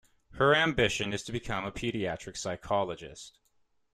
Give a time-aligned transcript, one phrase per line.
[0.31, 3.37] Her ambition is to become a pediatric psychologist.